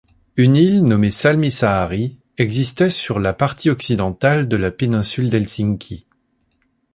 Une 0.35 0.55
île 0.55 0.83
nommée 0.83 1.11
Salmisaari 1.11 2.17
existait 2.39 2.89
sur 2.89 3.19
la 3.19 3.33
partie 3.33 3.69
occidentale 3.69 4.47
de 4.47 4.57
la 4.57 4.71
péninsule 4.71 5.29
d’Helsinki. 5.29 6.07